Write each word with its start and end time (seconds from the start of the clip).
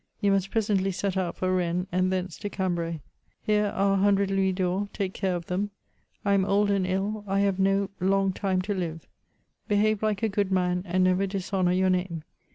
You 0.19 0.31
must 0.31 0.49
presently 0.49 0.91
set 0.91 1.15
out 1.15 1.35
for 1.35 1.53
Rennes, 1.55 1.85
and 1.91 2.11
thence 2.11 2.35
to 2.39 2.49
Cambray. 2.49 3.01
Here 3.43 3.67
are 3.67 3.93
a 3.93 3.97
hundred 3.97 4.31
louis 4.31 4.51
d'or; 4.53 4.89
take 4.93 5.13
care 5.13 5.35
of 5.35 5.45
them. 5.45 5.69
I 6.25 6.33
am 6.33 6.43
old 6.43 6.71
and 6.71 6.87
ill; 6.87 7.23
I 7.27 7.41
have 7.41 7.59
no 7.59 7.87
long 7.99 8.33
time 8.33 8.63
to 8.63 8.73
Uve. 8.73 9.01
Behave 9.67 9.99
Hke 9.99 10.23
a 10.23 10.29
good 10.29 10.51
man, 10.51 10.81
and 10.87 11.03
never 11.03 11.27
dishonour 11.27 11.73
your 11.73 11.91
name." 11.91 12.23